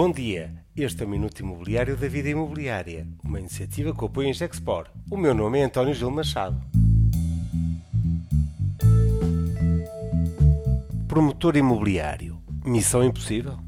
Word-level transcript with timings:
Bom 0.00 0.12
dia, 0.12 0.54
este 0.76 1.02
é 1.02 1.06
o 1.06 1.08
Minuto 1.08 1.40
Imobiliário 1.40 1.96
da 1.96 2.06
Vida 2.06 2.28
Imobiliária, 2.28 3.04
uma 3.24 3.40
iniciativa 3.40 3.92
que 3.92 4.04
apoia 4.04 4.30
a 4.30 4.32
Gexpor. 4.32 4.86
O 5.10 5.16
meu 5.16 5.34
nome 5.34 5.58
é 5.58 5.64
António 5.64 5.92
Gil 5.92 6.08
Machado. 6.08 6.56
Promotor 11.08 11.56
imobiliário, 11.56 12.40
missão 12.64 13.02
impossível? 13.02 13.58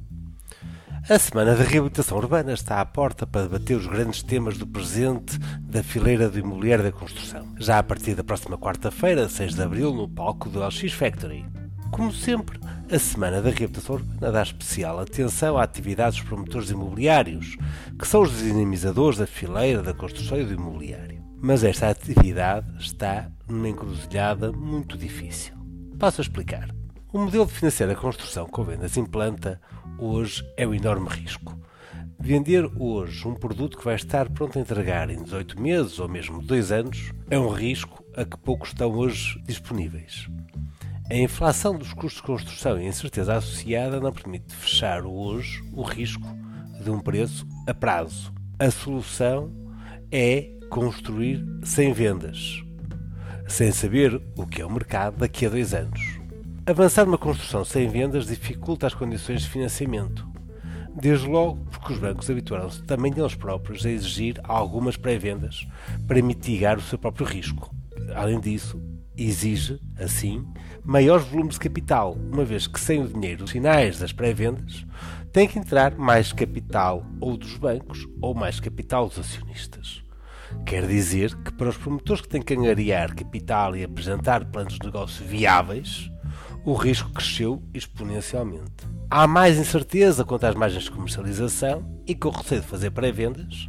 A 1.09 1.19
Semana 1.19 1.57
da 1.57 1.65
Reabilitação 1.65 2.17
Urbana 2.17 2.53
está 2.53 2.81
à 2.81 2.87
porta 2.87 3.27
para 3.27 3.49
debater 3.49 3.77
os 3.77 3.89
grandes 3.89 4.23
temas 4.23 4.57
do 4.57 4.69
presente 4.69 5.37
da 5.63 5.83
fileira 5.83 6.31
do 6.31 6.39
imobiliário 6.39 6.85
da 6.85 6.93
construção. 6.93 7.57
Já 7.59 7.81
a 7.81 7.83
partir 7.83 8.15
da 8.15 8.23
próxima 8.23 8.57
quarta-feira, 8.57 9.29
6 9.29 9.57
de 9.57 9.63
abril, 9.63 9.93
no 9.93 10.09
palco 10.09 10.49
do 10.49 10.65
LX 10.65 10.93
Factory. 10.93 11.45
Como 11.91 12.13
sempre, 12.13 12.59
a 12.91 12.99
Semana 12.99 13.43
da 13.43 13.51
Reabilitação 13.51 13.97
Urbana 13.97 14.33
dá 14.33 14.43
especial 14.43 15.01
atenção 15.01 15.59
à 15.59 15.65
atividade 15.65 16.17
dos 16.17 16.27
promotores 16.27 16.71
imobiliários, 16.71 17.57
que 17.99 18.07
são 18.07 18.23
os 18.23 18.39
dinamizadores 18.39 19.19
da 19.19 19.27
fileira 19.27 19.83
da 19.83 19.93
construção 19.93 20.41
e 20.41 20.45
do 20.45 20.55
imobiliário. 20.55 21.23
Mas 21.43 21.65
esta 21.65 21.89
atividade 21.89 22.67
está 22.79 23.31
numa 23.49 23.69
encruzilhada 23.69 24.53
muito 24.53 24.97
difícil. 24.97 25.55
Passo 25.99 26.21
a 26.21 26.23
explicar. 26.23 26.71
O 27.13 27.19
modelo 27.19 27.47
de 27.47 27.53
financiar 27.53 27.91
a 27.91 27.95
construção 27.95 28.47
com 28.47 28.63
vendas 28.63 28.97
em 28.97 29.05
planta 29.05 29.61
hoje 29.99 30.45
é 30.57 30.67
um 30.67 30.73
enorme 30.73 31.09
risco. 31.09 31.59
Vender 32.19 32.71
hoje 32.79 33.27
um 33.27 33.35
produto 33.35 33.77
que 33.77 33.85
vai 33.85 33.97
estar 33.97 34.29
pronto 34.31 34.59
a 34.59 34.61
entregar 34.61 35.11
em 35.11 35.23
18 35.23 35.61
meses 35.61 35.99
ou 35.99 36.09
mesmo 36.09 36.41
2 36.41 36.71
anos 36.71 37.13
é 37.29 37.39
um 37.39 37.49
risco 37.49 38.05
a 38.15 38.25
que 38.25 38.37
poucos 38.39 38.69
estão 38.69 38.93
hoje 38.93 39.41
disponíveis. 39.45 40.29
A 41.11 41.17
inflação 41.17 41.77
dos 41.77 41.93
custos 41.93 42.21
de 42.21 42.23
construção 42.23 42.79
e 42.79 42.85
a 42.85 42.89
incerteza 42.89 43.35
associada 43.35 43.99
não 43.99 44.13
permite 44.13 44.55
fechar 44.55 45.05
hoje 45.05 45.61
o 45.73 45.83
risco 45.83 46.25
de 46.81 46.89
um 46.89 47.01
preço 47.01 47.45
a 47.67 47.75
prazo. 47.75 48.33
A 48.61 48.71
solução 48.71 49.53
é 50.13 50.49
construir 50.71 51.45
sem 51.65 51.93
vendas, 51.93 52.63
sem 53.49 53.73
saber 53.73 54.23
o 54.37 54.47
que 54.47 54.63
é 54.63 54.65
o 54.65 54.71
mercado 54.71 55.17
daqui 55.17 55.47
a 55.47 55.49
dois 55.49 55.75
anos. 55.75 56.01
Avançar 56.65 57.05
numa 57.05 57.19
construção 57.19 57.65
sem 57.65 57.89
vendas 57.89 58.29
dificulta 58.29 58.87
as 58.87 58.95
condições 58.95 59.43
de 59.43 59.49
financiamento. 59.49 60.25
Desde 60.95 61.27
logo 61.27 61.57
porque 61.73 61.93
os 61.93 61.99
bancos 61.99 62.31
habituaram-se 62.31 62.85
também 62.85 63.13
eles 63.17 63.35
próprios 63.35 63.85
a 63.85 63.91
exigir 63.91 64.41
algumas 64.45 64.97
pré-vendas 64.97 65.67
para 66.07 66.23
mitigar 66.23 66.79
o 66.79 66.83
seu 66.83 67.01
próprio 67.01 67.27
risco. 67.27 67.75
Além 68.15 68.39
disso, 68.39 68.81
exige, 69.23 69.81
assim, 69.99 70.47
maiores 70.85 71.27
volumes 71.27 71.55
de 71.55 71.61
capital, 71.61 72.17
uma 72.33 72.45
vez 72.45 72.67
que 72.67 72.81
sem 72.81 73.03
o 73.03 73.09
dinheiro 73.09 73.45
dos 73.45 73.51
sinais 73.51 73.99
das 73.99 74.13
pré-vendas 74.13 74.87
tem 75.33 75.47
que 75.47 75.59
entrar 75.59 75.97
mais 75.97 76.33
capital 76.33 77.07
ou 77.21 77.37
dos 77.37 77.57
bancos 77.57 78.07
ou 78.21 78.35
mais 78.35 78.59
capital 78.59 79.09
dos 79.09 79.19
acionistas. 79.19 80.03
Quer 80.67 80.87
dizer 80.87 81.35
que 81.43 81.53
para 81.53 81.69
os 81.69 81.77
promotores 81.77 82.23
que 82.23 82.29
têm 82.29 82.43
que 82.43 82.55
angariar 82.55 83.15
capital 83.15 83.77
e 83.77 83.85
apresentar 83.85 84.45
planos 84.47 84.75
de 84.75 84.85
negócio 84.85 85.25
viáveis, 85.25 86.11
o 86.65 86.75
risco 86.75 87.11
cresceu 87.13 87.63
exponencialmente. 87.73 88.89
Há 89.09 89.27
mais 89.27 89.59
incerteza 89.59 90.25
quanto 90.25 90.45
às 90.45 90.55
margens 90.55 90.85
de 90.85 90.91
comercialização 90.91 92.01
e 92.07 92.15
com 92.15 92.29
o 92.29 92.33
receio 92.33 92.61
de 92.61 92.67
fazer 92.67 92.91
pré-vendas, 92.91 93.69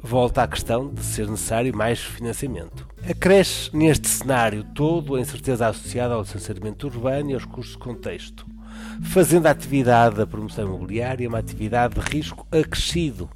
volta 0.00 0.42
à 0.42 0.48
questão 0.48 0.92
de 0.92 1.02
ser 1.02 1.28
necessário 1.28 1.76
mais 1.76 2.00
financiamento. 2.00 2.88
Acresce 3.08 3.74
neste 3.74 4.06
cenário 4.08 4.62
todo 4.62 5.14
a 5.14 5.20
incerteza 5.20 5.66
associada 5.66 6.14
ao 6.14 6.20
licenciamento 6.20 6.86
urbano 6.86 7.30
e 7.30 7.34
aos 7.34 7.44
custos 7.44 7.72
de 7.72 7.78
contexto, 7.78 8.46
fazendo 9.02 9.46
a 9.46 9.50
atividade 9.50 10.16
da 10.16 10.26
promoção 10.26 10.66
imobiliária 10.66 11.28
uma 11.28 11.38
atividade 11.38 11.94
de 11.94 12.00
risco 12.00 12.46
acrescido, 12.52 13.28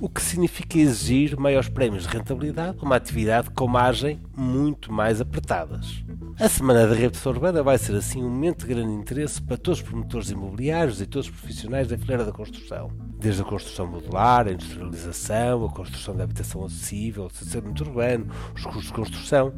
o 0.00 0.08
que 0.08 0.22
significa 0.22 0.78
exigir 0.78 1.38
maiores 1.38 1.68
prémios 1.68 2.04
de 2.04 2.10
rentabilidade, 2.10 2.78
uma 2.80 2.96
atividade 2.96 3.50
com 3.50 3.66
margem 3.66 4.20
muito 4.36 4.92
mais 4.92 5.20
apertadas. 5.20 6.04
A 6.38 6.48
Semana 6.48 6.86
da 6.86 6.94
Reabilitação 6.94 7.32
Urbana 7.32 7.62
vai 7.62 7.78
ser 7.78 7.96
assim 7.96 8.22
um 8.22 8.30
momento 8.30 8.66
de 8.66 8.74
grande 8.74 8.92
interesse 8.92 9.42
para 9.42 9.56
todos 9.56 9.80
os 9.80 9.86
promotores 9.86 10.30
imobiliários 10.30 11.00
e 11.00 11.06
todos 11.06 11.28
os 11.28 11.34
profissionais 11.34 11.88
da 11.88 11.98
fileira 11.98 12.24
da 12.24 12.32
construção. 12.32 12.90
Desde 13.22 13.40
a 13.40 13.44
construção 13.44 13.86
modular, 13.86 14.48
a 14.48 14.52
industrialização, 14.52 15.64
a 15.64 15.70
construção 15.70 16.16
de 16.16 16.22
habitação 16.22 16.64
acessível, 16.64 17.22
o 17.22 17.28
licenciamento 17.28 17.84
urbano, 17.84 18.26
os 18.52 18.64
custos 18.64 18.86
de 18.86 18.92
construção, 18.92 19.54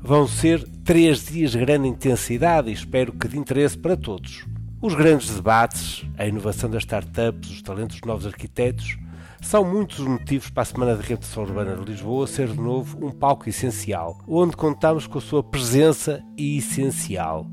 vão 0.00 0.28
ser 0.28 0.62
três 0.84 1.26
dias 1.26 1.50
de 1.50 1.58
grande 1.58 1.88
intensidade 1.88 2.70
e 2.70 2.72
espero 2.72 3.12
que 3.12 3.26
de 3.26 3.36
interesse 3.36 3.76
para 3.76 3.96
todos. 3.96 4.46
Os 4.80 4.94
grandes 4.94 5.34
debates, 5.34 6.06
a 6.16 6.28
inovação 6.28 6.70
das 6.70 6.84
startups, 6.84 7.50
os 7.50 7.60
talentos 7.60 7.96
dos 7.96 8.06
novos 8.06 8.24
arquitetos, 8.24 8.96
são 9.40 9.64
muitos 9.64 9.98
os 9.98 10.06
motivos 10.06 10.48
para 10.50 10.62
a 10.62 10.66
Semana 10.66 10.94
de 10.94 11.02
Reabilitação 11.02 11.42
Urbana 11.42 11.74
de 11.76 11.90
Lisboa 11.90 12.24
ser 12.28 12.46
de 12.46 12.60
novo 12.60 13.04
um 13.04 13.10
palco 13.10 13.48
essencial, 13.48 14.16
onde 14.28 14.56
contamos 14.56 15.08
com 15.08 15.18
a 15.18 15.20
sua 15.20 15.42
presença 15.42 16.22
essencial. 16.36 17.48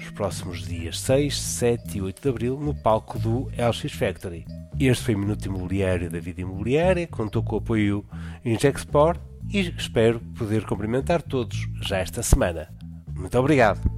Os 0.00 0.10
próximos 0.10 0.66
dias 0.66 0.98
6, 1.00 1.38
7 1.38 1.98
e 1.98 2.02
8 2.02 2.22
de 2.22 2.28
abril 2.28 2.58
no 2.58 2.74
palco 2.74 3.18
do 3.18 3.50
LX 3.56 3.92
Factory. 3.92 4.46
Este 4.78 5.04
foi 5.04 5.14
o 5.14 5.18
Minuto 5.18 5.44
Imobiliário 5.44 6.10
da 6.10 6.18
Vida 6.18 6.40
Imobiliária, 6.40 7.06
contou 7.06 7.42
com 7.42 7.56
o 7.56 7.58
apoio 7.58 8.04
Injexport 8.44 9.20
e 9.52 9.60
espero 9.60 10.20
poder 10.38 10.64
cumprimentar 10.64 11.20
todos 11.20 11.68
já 11.82 11.98
esta 11.98 12.22
semana. 12.22 12.68
Muito 13.14 13.38
obrigado! 13.38 13.89